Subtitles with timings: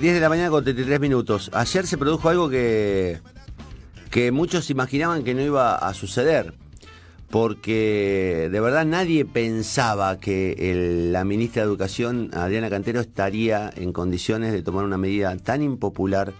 [0.00, 1.50] 10 de la mañana con 33 minutos.
[1.54, 3.20] Ayer se produjo algo que,
[4.10, 6.52] que muchos imaginaban que no iba a suceder,
[7.30, 14.52] porque de verdad nadie pensaba que la ministra de Educación, Adriana Cantero, estaría en condiciones
[14.52, 16.32] de tomar una medida tan impopular,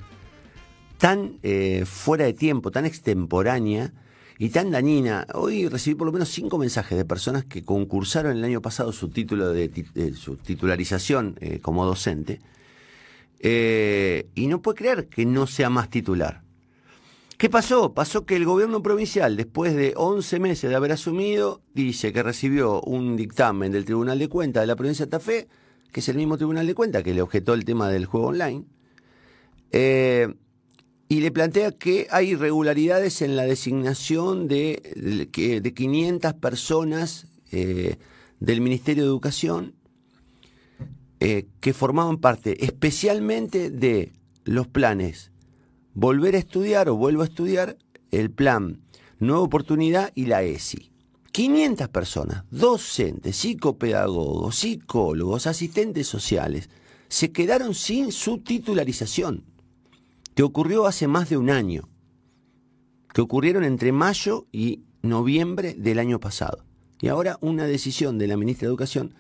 [0.99, 3.93] tan eh, fuera de tiempo, tan extemporánea
[4.37, 5.29] y tan dañina.
[5.33, 9.11] Hoy recibí por lo menos cinco mensajes de personas que concursaron el año pasado su
[9.11, 12.41] título de, de su titularización eh, como docente.
[13.47, 16.43] Eh, y no puede creer que no sea más titular.
[17.37, 17.93] ¿Qué pasó?
[17.93, 22.81] Pasó que el gobierno provincial, después de 11 meses de haber asumido, dice que recibió
[22.81, 25.49] un dictamen del Tribunal de Cuentas de la provincia de Fe,
[25.93, 28.65] que es el mismo Tribunal de Cuentas que le objetó el tema del juego online,
[29.73, 30.35] eh,
[31.11, 37.99] y le plantea que hay irregularidades en la designación de, de 500 personas eh,
[38.41, 39.75] del Ministerio de Educación
[41.27, 44.13] eh, que formaban parte especialmente de
[44.45, 45.33] los planes
[45.95, 47.79] Volver a estudiar o vuelvo a estudiar,
[48.11, 48.83] el plan
[49.21, 50.91] Nueva Oportunidad y la ESI.
[51.31, 56.69] 500 personas, docentes, psicopedagogos, psicólogos, asistentes sociales,
[57.09, 59.45] se quedaron sin su titularización,
[60.35, 61.89] que ocurrió hace más de un año,
[63.15, 66.65] que ocurrieron entre mayo y noviembre del año pasado.
[67.01, 69.15] Y ahora una decisión de la ministra de Educación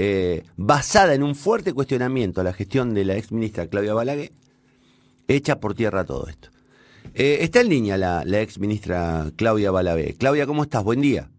[0.00, 4.30] eh, basada en un fuerte cuestionamiento a la gestión de la ex ministra Claudia Balaguer,
[5.26, 6.50] echa por tierra todo esto.
[7.14, 10.14] Eh, está en línea la, la ex ministra Claudia Balaguer.
[10.14, 10.84] Claudia, ¿cómo estás?
[10.84, 11.30] Buen día.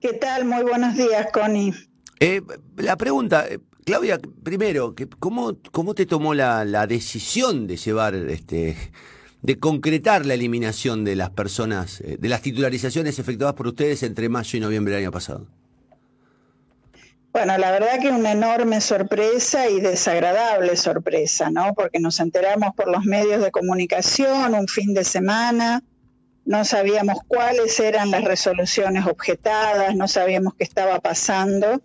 [0.00, 0.44] ¿Qué tal?
[0.44, 1.74] Muy buenos días, Connie.
[2.20, 2.42] Eh,
[2.76, 3.44] la pregunta,
[3.84, 8.76] Claudia, primero, ¿cómo, ¿cómo te tomó la, la decisión de llevar, este,
[9.42, 14.56] de concretar la eliminación de las personas, de las titularizaciones efectuadas por ustedes entre mayo
[14.56, 15.48] y noviembre del año pasado?
[17.32, 21.74] Bueno, la verdad que una enorme sorpresa y desagradable sorpresa, ¿no?
[21.74, 25.80] Porque nos enteramos por los medios de comunicación un fin de semana,
[26.44, 31.80] no sabíamos cuáles eran las resoluciones objetadas, no sabíamos qué estaba pasando.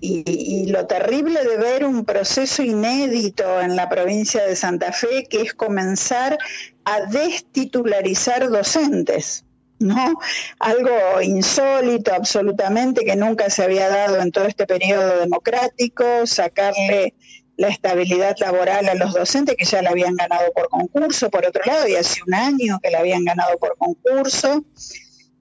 [0.00, 5.28] Y, y lo terrible de ver un proceso inédito en la provincia de Santa Fe,
[5.30, 6.38] que es comenzar
[6.84, 9.44] a destitularizar docentes.
[9.82, 10.14] ¿No?
[10.58, 17.14] Algo insólito absolutamente que nunca se había dado en todo este periodo democrático, sacarle
[17.56, 21.62] la estabilidad laboral a los docentes que ya la habían ganado por concurso, por otro
[21.64, 24.64] lado, y hace un año que la habían ganado por concurso,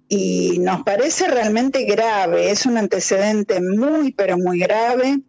[0.08, 5.22] y nos parece realmente grave, es un antecedente muy, pero muy grave.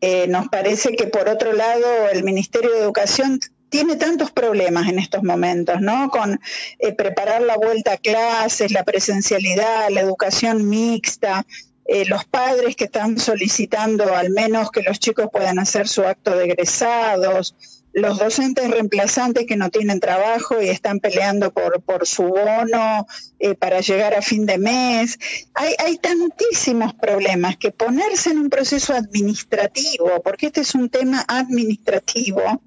[0.00, 3.38] Eh, nos parece que por otro lado el Ministerio de Educación
[3.72, 6.10] tiene tantos problemas en estos momentos, ¿no?
[6.10, 6.38] Con
[6.78, 11.46] eh, preparar la vuelta a clases, la presencialidad, la educación mixta,
[11.86, 16.36] eh, los padres que están solicitando al menos que los chicos puedan hacer su acto
[16.36, 17.56] de egresados,
[17.94, 23.06] los docentes reemplazantes que no tienen trabajo y están peleando por, su bono
[23.38, 25.18] eh, para llegar a fin de mes.
[25.54, 31.24] Hay, hay tantísimos problemas que ponerse en un proceso administrativo, porque este es un tema
[31.26, 32.60] administrativo,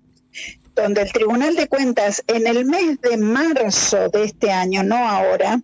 [0.75, 5.61] donde el Tribunal de Cuentas en el mes de marzo de este año, no ahora,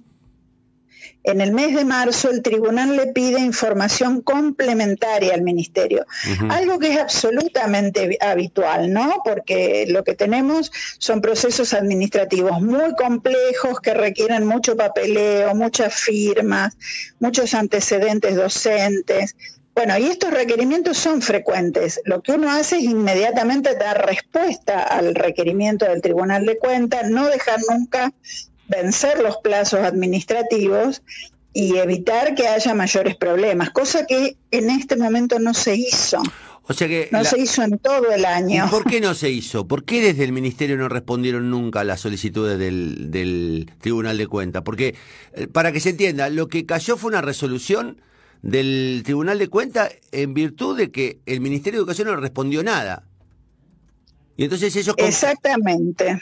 [1.23, 6.05] en el mes de marzo el tribunal le pide información complementaria al ministerio,
[6.49, 9.21] algo que es absolutamente habitual, ¿no?
[9.23, 16.75] Porque lo que tenemos son procesos administrativos muy complejos que requieren mucho papeleo, muchas firmas,
[17.19, 19.35] muchos antecedentes docentes.
[19.73, 22.01] Bueno, y estos requerimientos son frecuentes.
[22.05, 27.27] Lo que uno hace es inmediatamente dar respuesta al requerimiento del Tribunal de Cuentas, no
[27.27, 28.11] dejar nunca
[28.67, 31.01] vencer los plazos administrativos
[31.53, 36.21] y evitar que haya mayores problemas, cosa que en este momento no se hizo.
[36.63, 37.09] O sea que...
[37.11, 38.67] No la- se hizo en todo el ¿Y año.
[38.69, 39.67] por qué no se hizo?
[39.67, 44.27] ¿Por qué desde el Ministerio no respondieron nunca a las solicitudes del, del Tribunal de
[44.27, 44.61] Cuentas?
[44.63, 44.95] Porque,
[45.33, 48.01] eh, para que se entienda, lo que cayó fue una resolución
[48.41, 53.03] del Tribunal de Cuentas en virtud de que el Ministerio de Educación no respondió nada.
[54.37, 54.95] Y entonces ellos...
[54.97, 56.21] Exactamente.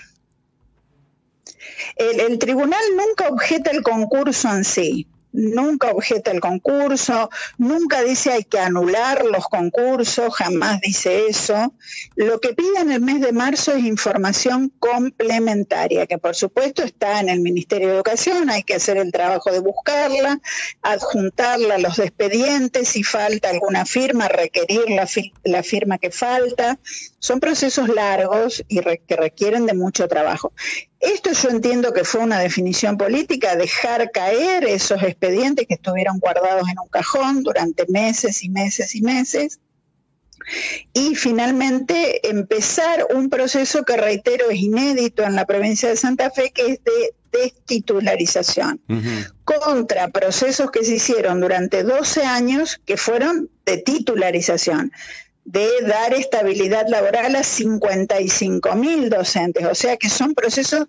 [1.96, 8.44] El tribunal nunca objeta el concurso en sí, nunca objeta el concurso, nunca dice hay
[8.44, 11.74] que anular los concursos, jamás dice eso.
[12.16, 17.20] Lo que pide en el mes de marzo es información complementaria, que por supuesto está
[17.20, 20.40] en el Ministerio de Educación, hay que hacer el trabajo de buscarla,
[20.82, 25.08] adjuntarla a los expedientes, si falta alguna firma, requerir la,
[25.44, 26.80] la firma que falta.
[27.20, 30.54] Son procesos largos y que requieren de mucho trabajo.
[31.00, 36.68] Esto yo entiendo que fue una definición política, dejar caer esos expedientes que estuvieron guardados
[36.70, 39.60] en un cajón durante meses y meses y meses.
[40.94, 46.52] y finalmente empezar un proceso que reitero es inédito en la provincia de Santa Fe,
[46.52, 48.82] que es de destitularización,
[49.44, 54.92] contra procesos que se hicieron durante 12 años que fueron de titularización
[55.52, 60.86] de dar estabilidad laboral a 55 mil docentes, o sea que son procesos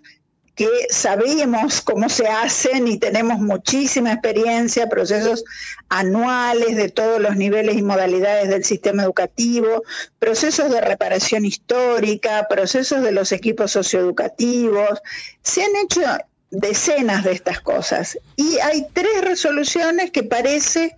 [0.55, 5.45] que sabemos cómo se hacen y tenemos muchísima experiencia, procesos
[5.89, 9.83] anuales de todos los niveles y modalidades del sistema educativo,
[10.19, 15.01] procesos de reparación histórica, procesos de los equipos socioeducativos.
[15.43, 16.03] Se han hecho
[16.51, 20.95] decenas de estas cosas y hay tres resoluciones que parece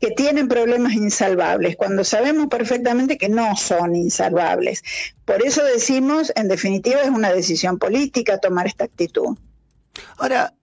[0.00, 4.82] que tienen problemas insalvables, cuando sabemos perfectamente que no son insalvables.
[5.24, 9.36] Por eso decimos, en definitiva, es una decisión política tomar esta actitud.
[10.18, 10.54] Ahora,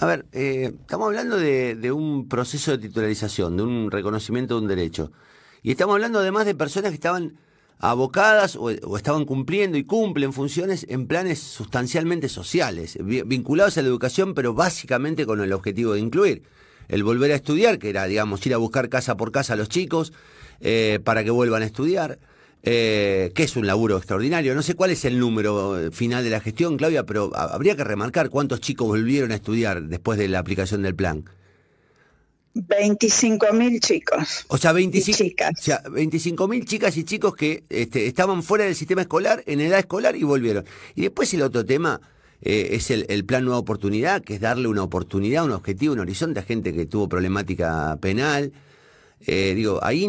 [0.00, 4.68] a ver, eh, estamos hablando de, un proceso de titularización, de un reconocimiento de un
[4.68, 5.12] derecho.
[5.62, 7.36] Y estamos hablando además de personas que estaban
[7.80, 13.88] abocadas o, o, estaban cumpliendo y cumplen funciones en planes sustancialmente sociales, vinculados a la
[13.88, 16.42] educación, pero básicamente con el objetivo de incluir
[16.88, 19.68] el volver a estudiar, que era, digamos, ir a buscar casa por casa a los
[19.68, 20.12] chicos
[20.60, 22.18] eh, para que vuelvan a estudiar.
[22.64, 24.52] Eh, que es un laburo extraordinario.
[24.52, 27.84] No sé cuál es el número eh, final de la gestión, Claudia, pero habría que
[27.84, 31.24] remarcar cuántos chicos volvieron a estudiar después de la aplicación del plan.
[32.54, 34.44] 25 mil chicos.
[34.48, 39.60] O sea, 25 mil chicas y chicos que este, estaban fuera del sistema escolar, en
[39.60, 40.64] edad escolar y volvieron.
[40.94, 42.00] Y después el otro tema,
[42.40, 46.40] eh, es el, plan Nueva Oportunidad, que es darle una oportunidad, un objetivo, un horizonte
[46.40, 48.52] a gente que tuvo problemática penal.
[49.26, 50.08] Eh, digo, ahí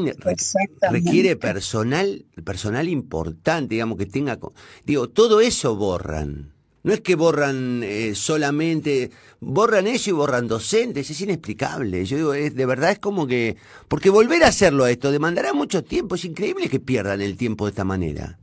[0.92, 4.38] requiere personal, personal importante, digamos, que tenga...
[4.86, 6.54] Digo, todo eso borran.
[6.84, 9.12] No es que borran eh, solamente,
[9.42, 12.06] borran eso y borran docentes, es inexplicable.
[12.06, 15.54] Yo digo, es, de verdad es como que, porque volver a hacerlo a esto demandará
[15.54, 18.40] mucho tiempo, es increíble que pierdan el tiempo de esta manera.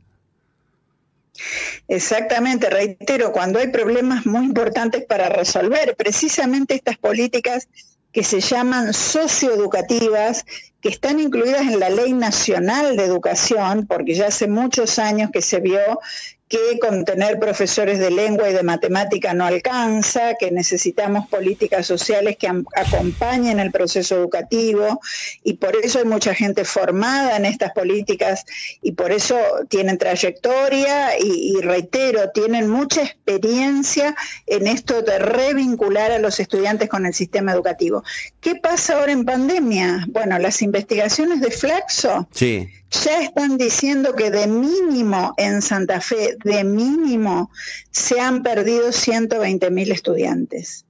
[1.87, 7.69] Exactamente, reitero, cuando hay problemas muy importantes para resolver, precisamente estas políticas
[8.11, 10.45] que se llaman socioeducativas,
[10.81, 15.41] que están incluidas en la Ley Nacional de Educación, porque ya hace muchos años que
[15.41, 15.99] se vio
[16.47, 22.37] que con tener profesores de lengua y de matemática no alcanza, que necesitamos políticas sociales
[22.37, 25.01] que acompañen el proceso educativo
[25.43, 28.45] y por eso hay mucha gente formada en estas políticas
[28.81, 34.15] y por eso tienen trayectoria y, reitero, tienen mucha experiencia
[34.45, 38.03] en esto de revincular a los estudiantes con el sistema educativo.
[38.39, 40.05] ¿Qué pasa ahora en pandemia?
[40.07, 46.37] Bueno, las investigaciones de Flaxo sí ya están diciendo que de mínimo en Santa Fe,
[46.43, 47.51] de mínimo,
[47.91, 50.85] se han perdido 120 mil estudiantes.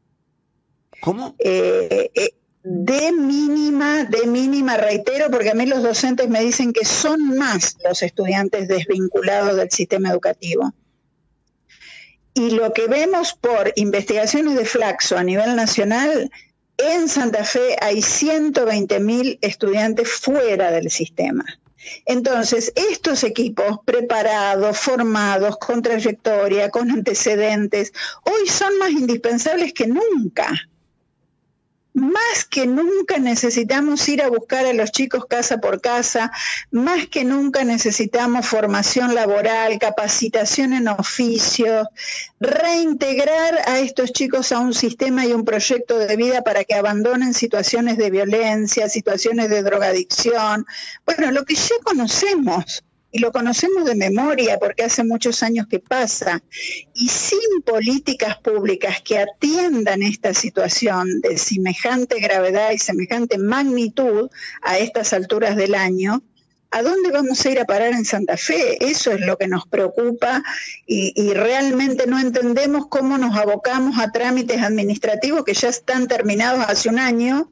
[1.01, 1.35] ¿Cómo?
[1.39, 2.33] Eh, eh,
[2.63, 7.77] de mínima, de mínima, reitero, porque a mí los docentes me dicen que son más
[7.83, 10.73] los estudiantes desvinculados del sistema educativo.
[12.33, 16.29] Y lo que vemos por investigaciones de Flaxo a nivel nacional,
[16.77, 21.45] en Santa Fe hay 120 mil estudiantes fuera del sistema.
[22.05, 27.93] Entonces, estos equipos preparados, formados, con trayectoria, con antecedentes,
[28.23, 30.51] hoy son más indispensables que nunca
[31.97, 36.31] más que nunca necesitamos ir a buscar a los chicos casa por casa,
[36.69, 41.87] más que nunca necesitamos formación laboral, capacitación en oficios,
[42.39, 47.33] reintegrar a estos chicos a un sistema y un proyecto de vida para que abandonen
[47.33, 50.67] situaciones de violencia, situaciones de drogadicción,
[51.03, 52.83] bueno, lo que ya conocemos
[53.17, 56.43] y lo conocemos de memoria porque hace muchos años que pasa,
[56.93, 64.29] y sin políticas públicas que atiendan esta situación de semejante gravedad y semejante magnitud
[64.61, 66.21] a estas alturas del año,
[66.69, 68.85] ¿a dónde vamos a ir a parar en Santa Fe?
[68.85, 70.43] Eso es lo que nos preocupa
[70.85, 76.63] y, y, realmente no entendemos cómo nos abocamos a trámites administrativos que ya están terminados
[76.67, 77.51] hace un año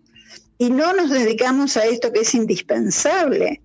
[0.60, 3.62] y no nos dedicamos a esto que es indispensable.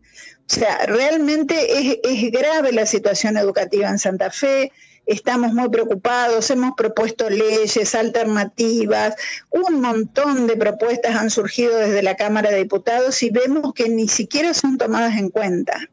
[0.51, 4.73] O sea, realmente es, grave la situación educativa en Santa Fe,
[5.07, 9.15] estamos muy preocupados, hemos propuesto leyes, alternativas,
[9.51, 14.09] un montón de propuestas han surgido desde la Cámara de Diputados y vemos que ni
[14.09, 15.89] siquiera son tomadas en cuenta.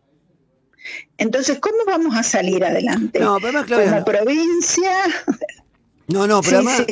[1.20, 3.20] Entonces, ¿cómo vamos a salir adelante?
[3.20, 4.92] No, pero Como provincia.
[6.08, 6.84] No, no, pero además,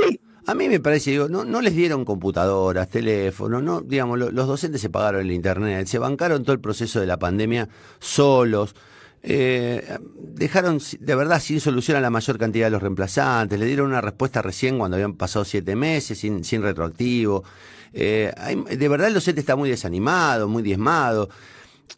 [0.48, 4.80] a mí me parece, digo, no, no les dieron computadoras, teléfonos, no, digamos, los docentes
[4.80, 7.68] se pagaron el internet, se bancaron todo el proceso de la pandemia
[8.00, 8.76] solos.
[9.24, 13.88] Eh, dejaron de verdad sin solución a la mayor cantidad de los reemplazantes, le dieron
[13.88, 17.44] una respuesta recién cuando habían pasado siete meses, sin, sin retroactivo.
[17.92, 18.32] Eh,
[18.70, 21.30] de verdad el docente está muy desanimado, muy diezmado.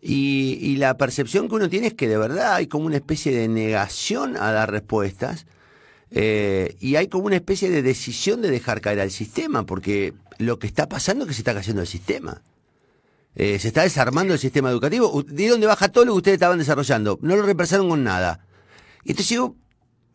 [0.01, 3.48] y, la percepción que uno tiene es que de verdad hay como una especie de
[3.50, 5.46] negación a las respuestas
[6.11, 10.59] eh, y hay como una especie de decisión de dejar caer al sistema, porque lo
[10.59, 12.41] que está pasando es que se está cayendo el sistema.
[13.35, 15.23] Eh, se está desarmando el sistema educativo.
[15.23, 17.19] ¿De dónde baja todo lo que ustedes estaban desarrollando?
[17.21, 18.45] No lo represaron con nada.
[19.03, 19.55] Y entonces digo,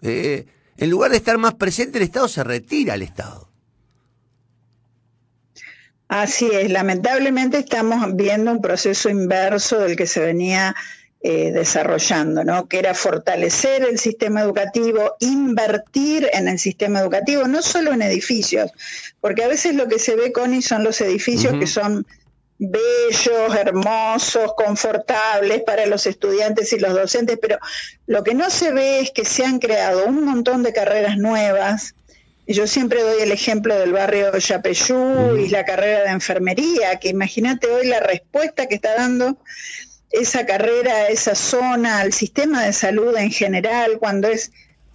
[0.01, 0.47] eh,
[0.77, 3.49] en lugar de estar más presente el Estado, se retira el Estado.
[6.09, 10.75] Así es, lamentablemente estamos viendo un proceso inverso del que se venía
[11.25, 12.67] eh, desarrollando, ¿no?
[12.67, 18.73] que era fortalecer el sistema educativo, invertir en el sistema educativo, no solo en edificios,
[19.21, 22.07] porque a veces lo que se ve, Connie, son los edificios que son
[22.59, 27.59] bellos, hermosos, confortables para los estudiantes y los docentes, pero
[28.07, 31.95] lo que no se ve es que se han creado un montón de carreras nuevas,
[32.49, 37.69] yo siempre doy el ejemplo del barrio Yapeyú y la carrera de enfermería, que imagínate
[37.69, 39.39] hoy la respuesta que está dando
[40.13, 44.53] esa carrera, esa zona, al sistema de salud en general, cuando es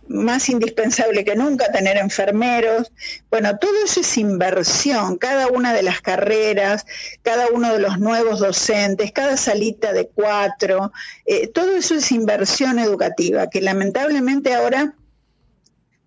[0.07, 2.91] más indispensable que nunca tener enfermeros.
[3.29, 6.85] Bueno, todo eso es inversión, cada una de las carreras,
[7.21, 10.91] cada uno de los nuevos docentes, cada salita de cuatro,
[11.25, 14.95] eh, todo eso es inversión educativa, que lamentablemente ahora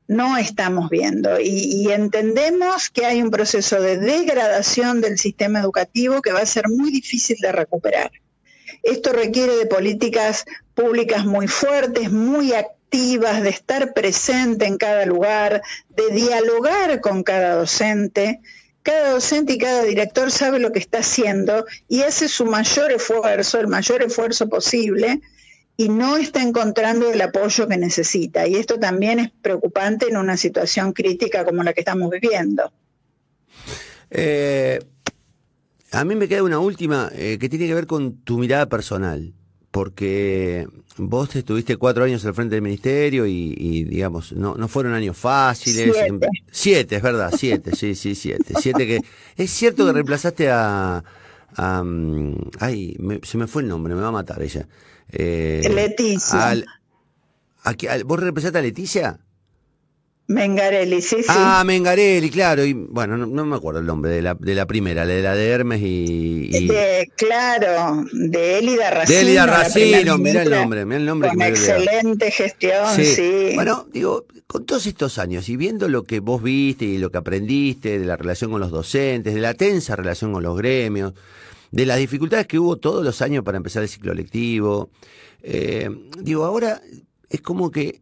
[0.07, 6.33] no estamos viendo y, entendemos que hay un proceso de degradación del sistema educativo que
[6.33, 8.11] va a ser muy difícil de recuperar.
[8.83, 10.45] Esto requiere de políticas
[10.75, 17.55] públicas muy fuertes, muy activas, de estar presente en cada lugar, de dialogar con cada
[17.55, 18.41] docente.
[18.83, 23.61] Cada docente y cada director sabe lo que está haciendo y hace su mayor esfuerzo,
[23.61, 25.21] el mayor esfuerzo posible,
[25.77, 28.47] y no está encontrando el apoyo que necesita.
[28.47, 32.73] Y esto también es preocupante en una situación crítica como la que estamos viviendo.
[34.11, 34.79] Eh,
[35.93, 39.35] a mí me queda una última eh, que tiene que ver con tu mirada personal,
[39.71, 45.17] porque vos estuviste cuatro años al frente del ministerio y, digamos, no, no fueron años
[45.17, 45.95] fáciles.
[45.95, 46.29] Siete.
[46.51, 48.55] siete, es verdad, siete, sí, sí, siete.
[48.61, 49.01] Siete que...
[49.37, 51.03] Es cierto que reemplazaste a...
[51.57, 54.69] Mm, ay, se me fue el nombre, me va a matar ella.
[55.11, 56.65] Eh, Leticia.
[58.05, 59.21] ¿Vos representaste a Leticia?
[60.31, 61.29] Mengarelli, sí, sí.
[61.29, 62.65] Ah, Mengarelli, claro.
[62.65, 65.49] Y bueno, no, me acuerdo el nombre de la, de la primera, de la de
[65.49, 66.69] Hermes y.
[67.17, 69.19] claro, de Elida Racino.
[69.19, 71.31] De Elida Racino, mira el nombre, mira el nombre.
[71.31, 73.51] Con excelente gestión, sí.
[73.57, 77.19] Bueno, digo, con todos estos años y viendo lo que vos viste y lo que
[77.19, 81.13] aprendiste de la relación con los docentes, de la tensa relación con los gremios,
[81.73, 84.91] de las dificultades que hubo todos los años para empezar el ciclo lectivo.
[85.43, 86.81] Eh, digo, ahora
[87.29, 88.01] es como que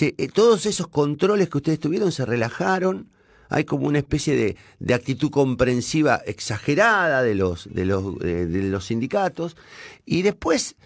[0.00, 3.10] eh, todos esos controles que ustedes tuvieron se relajaron,
[3.48, 8.62] hay como una especie de, de actitud comprensiva exagerada de los, de, los, eh, de
[8.64, 9.56] los sindicatos,
[10.04, 10.76] y después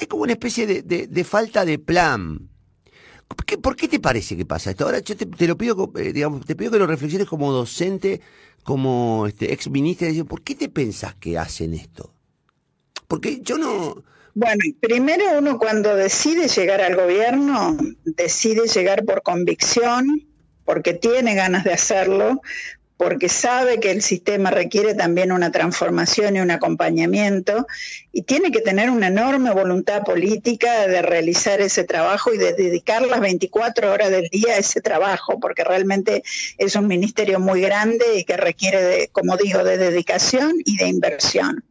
[0.00, 2.48] hay como una especie de, de, falta de plan.
[3.26, 4.84] ¿Por qué, te parece que pasa esto?
[4.84, 8.20] Ahora yo te, lo pido, digamos, te pido que lo reflexiones como docente
[8.62, 12.12] como este, ex ministra, ¿por qué te pensás que hacen esto?
[13.06, 14.02] Porque yo no...
[14.40, 20.28] Bueno, primero uno cuando decide llegar al gobierno, decide llegar por convicción,
[20.64, 22.40] porque tiene ganas de hacerlo,
[22.96, 27.66] porque sabe que el sistema requiere también una transformación y un acompañamiento
[28.12, 33.04] y tiene que tener una enorme voluntad política de realizar ese trabajo y de dedicar
[33.08, 36.22] las 24 horas del día a ese trabajo, porque realmente
[36.58, 40.86] es un ministerio muy grande y que requiere, de, como digo, de dedicación y de
[40.86, 41.64] inversión.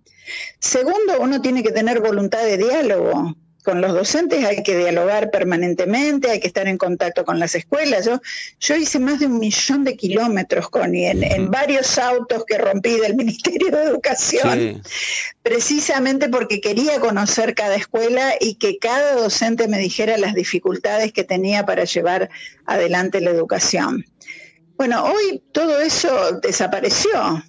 [0.59, 3.35] Segundo, uno tiene que tener voluntad de diálogo
[3.67, 8.05] con los docentes hay que dialogar permanentemente, hay que estar en contacto con las escuelas.
[8.05, 8.21] Yo,
[8.61, 12.97] yo hice más de un millón de kilómetros, con en, en varios autos que rompí
[12.97, 14.81] del Ministerio de Educación,
[15.43, 21.25] precisamente porque quería conocer cada escuela y que cada docente me dijera las dificultades que
[21.25, 22.29] tenía para llevar
[22.65, 24.05] adelante la educación.
[24.77, 27.43] Bueno, hoy todo eso desapareció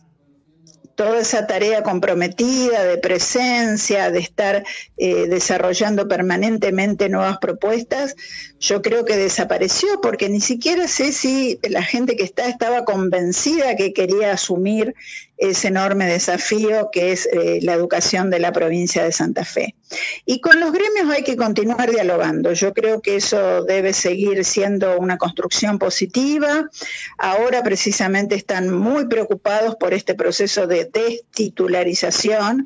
[0.98, 4.64] toda esa tarea comprometida de presencia, de estar
[4.96, 8.16] eh, desarrollando permanentemente nuevas propuestas,
[8.58, 13.76] yo creo que desapareció porque ni siquiera sé si la gente que está estaba convencida
[13.76, 14.96] que quería asumir
[15.36, 19.76] ese enorme desafío que es eh, la educación de la provincia de Santa Fe.
[20.24, 22.52] Y con los gremios hay que continuar dialogando.
[22.52, 26.68] Yo creo que eso debe seguir siendo una construcción positiva.
[27.16, 32.64] Ahora precisamente están muy preocupados por este proceso de destitularización,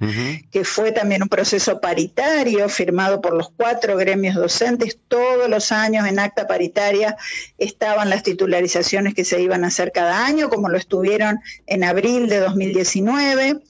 [0.50, 4.98] que fue también un proceso paritario firmado por los cuatro gremios docentes.
[5.08, 7.16] Todos los años en acta paritaria
[7.58, 12.28] estaban las titularizaciones que se iban a hacer cada año, como lo estuvieron en abril
[12.28, 13.62] de 2019.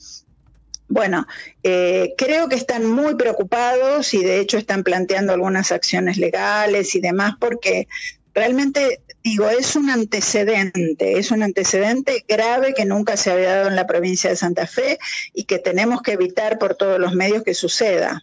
[0.93, 1.27] Bueno,
[1.63, 7.01] eh, creo que están muy preocupados y de hecho están planteando algunas acciones legales y
[7.01, 7.89] demás porque
[8.35, 13.77] realmente digo, es un antecedente, es un antecedente grave que nunca se había dado en
[13.77, 14.99] la provincia de Santa Fe
[15.33, 18.23] y que tenemos que evitar por todos los medios que suceda.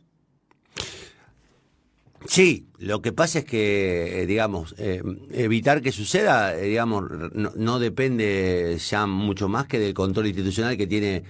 [2.28, 7.80] Sí, lo que pasa es que, eh, digamos, eh, evitar que suceda, eh, digamos, no,
[7.80, 11.24] depende ya mucho más que del control institucional que tiene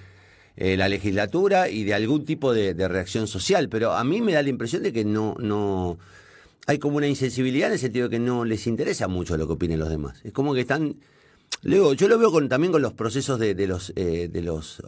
[0.60, 3.70] la legislatura y de algún tipo de, de, reacción social.
[3.70, 5.98] Pero a mí me da la impresión de que no, no,
[6.68, 9.54] hay como una insensibilidad en el sentido de que no les interesa mucho lo que
[9.54, 10.20] opinen los demás.
[10.24, 10.98] Es como que están,
[11.62, 14.84] luego yo lo veo con, también con los procesos de, de los, de los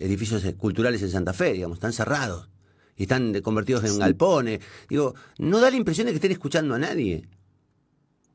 [0.00, 2.48] edificios culturales en Santa Fe, digamos, están cerrados
[2.98, 4.60] y están convertidos en galpones.
[4.88, 7.24] Digo, no da la impresión de que estén escuchando a nadie.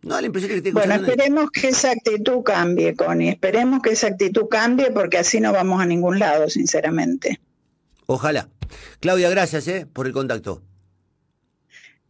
[0.03, 3.29] No la impresión que Bueno, esperemos que esa actitud cambie, Connie.
[3.29, 7.39] Esperemos que esa actitud cambie porque así no vamos a ningún lado, sinceramente.
[8.05, 8.49] Ojalá.
[8.99, 10.61] Claudia, gracias eh, por el contacto.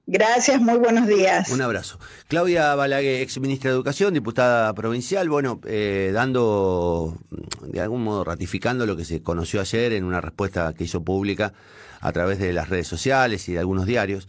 [0.06, 1.50] Gracias, muy buenos días.
[1.50, 1.98] Un abrazo.
[2.28, 7.18] Claudia Balaguer, ex ministra de Educación, diputada provincial, bueno, eh, dando,
[7.62, 11.54] de algún modo, ratificando lo que se conoció ayer en una respuesta que hizo pública
[12.02, 14.28] a través de las redes sociales y de algunos diarios.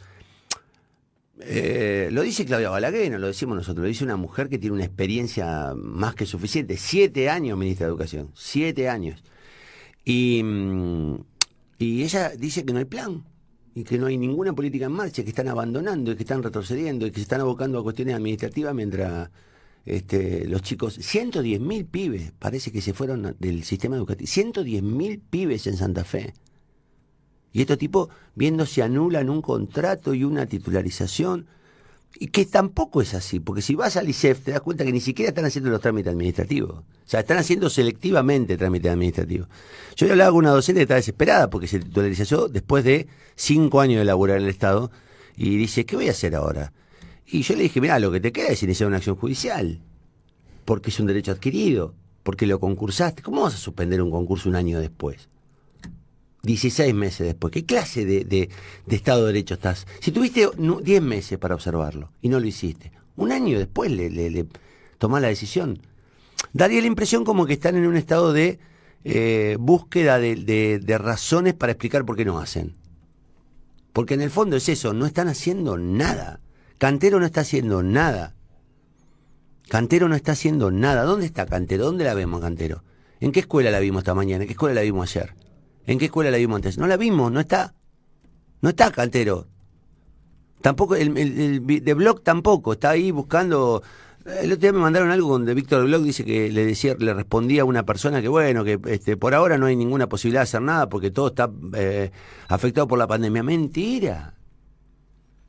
[1.46, 4.74] Eh, lo dice Claudia Balaguer, no lo decimos nosotros, lo dice una mujer que tiene
[4.74, 6.76] una experiencia más que suficiente.
[6.76, 9.22] Siete años ministra de Educación, siete años.
[10.04, 11.16] Y, mm,
[11.78, 13.24] y ella dice que no hay plan
[13.74, 17.06] y que no hay ninguna política en marcha, que están abandonando y que están retrocediendo
[17.06, 19.30] y que se están abocando a cuestiones administrativas mientras
[19.84, 25.20] este, los chicos, 110 mil pibes, parece que se fueron del sistema educativo, 110 mil
[25.20, 26.32] pibes en Santa Fe.
[27.54, 31.46] Y estos tipos viendo si anulan un contrato y una titularización,
[32.18, 35.00] y que tampoco es así, porque si vas al ICEF te das cuenta que ni
[35.00, 36.78] siquiera están haciendo los trámites administrativos.
[36.78, 39.48] O sea, están haciendo selectivamente trámites administrativos.
[39.96, 43.06] Yo hablaba con una docente que estaba desesperada porque se titularizó después de
[43.36, 44.90] cinco años de laburar en el Estado
[45.36, 46.72] y dice, ¿qué voy a hacer ahora?
[47.26, 49.80] Y yo le dije, mira, lo que te queda es iniciar una acción judicial,
[50.64, 53.22] porque es un derecho adquirido, porque lo concursaste.
[53.22, 55.28] ¿Cómo vas a suspender un concurso un año después?
[56.44, 57.52] 16 meses después.
[57.52, 58.50] ¿Qué clase de,
[58.88, 59.86] Estado de Derecho estás?
[60.00, 64.46] Si tuviste 10 meses para observarlo y no lo hiciste, un año después le, le,
[64.98, 65.80] tomás la decisión.
[66.52, 68.58] Daría la impresión como que están en un estado de
[69.04, 72.74] eh, búsqueda de, de razones para explicar por qué no hacen.
[73.92, 76.40] Porque en el fondo es eso, no están haciendo nada.
[76.78, 78.34] Cantero no está haciendo nada.
[79.68, 81.04] Cantero no está haciendo nada.
[81.04, 81.84] ¿Dónde está Cantero?
[81.86, 82.82] ¿Dónde la vemos, Cantero?
[83.20, 84.42] ¿En qué escuela la vimos esta mañana?
[84.42, 85.34] ¿En qué escuela la vimos ayer?
[85.86, 86.78] ¿En qué escuela la vimos antes?
[86.78, 87.74] No la vimos, no está.
[88.60, 89.46] No está Cantero.
[90.62, 91.12] Tampoco, el,
[91.66, 93.82] de Blog tampoco, está ahí buscando.
[94.24, 97.62] El otro día me mandaron algo donde Víctor Blog dice que le decía, le respondía
[97.62, 100.62] a una persona que bueno, que este, por ahora no hay ninguna posibilidad de hacer
[100.62, 102.10] nada porque todo está eh,
[102.48, 103.42] afectado por la pandemia.
[103.42, 104.34] Mentira.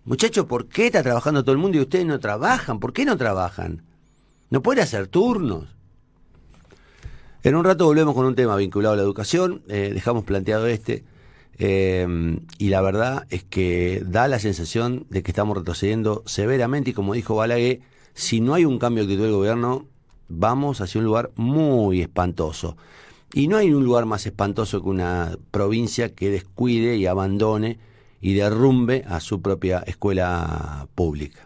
[0.03, 2.81] Muchachos, ¿por qué está trabajando todo el mundo y ustedes no trabajan?
[2.81, 3.83] ¿Por qué no trabajan?
[4.49, 5.75] No pueden hacer turnos.
[7.45, 11.03] En un rato volvemos con un tema vinculado a la educación, eh, dejamos planteado este,
[11.59, 16.93] eh, y la verdad es que da la sensación de que estamos retrocediendo severamente, y
[16.93, 17.81] como dijo Balaguer,
[18.15, 19.85] si no hay un cambio de actitud del gobierno,
[20.27, 22.77] vamos hacia un lugar muy espantoso.
[23.31, 27.77] Y no hay un lugar más espantoso que una provincia que descuide y abandone
[28.21, 31.41] y derrumbe a su propia escuela pública.